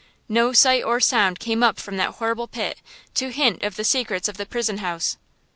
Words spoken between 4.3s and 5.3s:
the prison house.